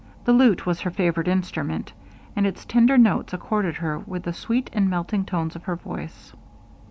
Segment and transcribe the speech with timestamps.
[0.25, 1.93] The lute was her favorite instrument,
[2.35, 6.33] and its tender notes accorded well with the sweet and melting tones of her voice.